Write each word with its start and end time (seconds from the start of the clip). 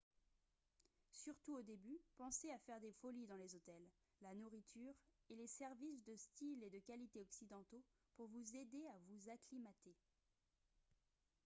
surtout 1.11 1.57
au 1.57 1.61
début 1.61 2.01
pensez 2.17 2.49
à 2.51 2.57
faire 2.57 2.79
des 2.81 2.91
folies 2.93 3.27
dans 3.27 3.35
les 3.37 3.53
hôtels 3.53 3.87
la 4.23 4.33
nourriture 4.33 4.95
et 5.29 5.35
les 5.35 5.45
services 5.45 6.03
de 6.05 6.15
style 6.15 6.63
et 6.63 6.71
de 6.71 6.79
qualité 6.79 7.21
occidentaux 7.21 7.83
pour 8.15 8.27
vous 8.29 8.55
aider 8.55 8.83
à 8.87 8.97
vous 9.09 9.29
acclimater 9.29 9.95